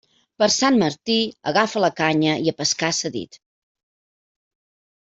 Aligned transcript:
Per 0.43 0.45
Sant 0.53 0.79
Martí, 0.83 1.17
agafa 1.51 1.83
la 1.85 1.91
canya 2.01 2.33
i 2.47 2.51
a 2.53 2.55
pescar 2.63 2.91
s'ha 3.01 3.13
dit. 3.17 3.39